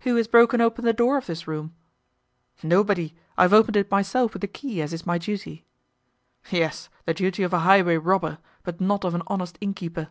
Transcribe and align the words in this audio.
"Who 0.00 0.16
has 0.16 0.26
broken 0.26 0.60
open 0.60 0.84
the 0.84 0.92
door 0.92 1.16
of 1.18 1.28
his 1.28 1.46
room?" 1.46 1.72
"Nobody; 2.64 3.14
I 3.38 3.42
have 3.42 3.52
opened 3.52 3.76
it 3.76 3.92
myself 3.92 4.32
with 4.32 4.40
the 4.42 4.48
key, 4.48 4.82
as 4.82 4.92
is 4.92 5.06
my 5.06 5.18
duty." 5.18 5.64
"Yes, 6.50 6.88
the 7.06 7.14
duty 7.14 7.44
of 7.44 7.52
a 7.52 7.60
highway 7.60 7.96
robber, 7.98 8.38
but 8.64 8.80
not 8.80 9.04
of 9.04 9.14
an 9.14 9.22
honest 9.28 9.58
inn 9.60 9.72
keeper." 9.74 10.08